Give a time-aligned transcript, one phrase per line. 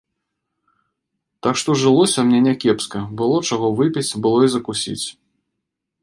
[1.47, 5.05] Так што жылося мне някепска, было чаго выпіць, было і закусіць.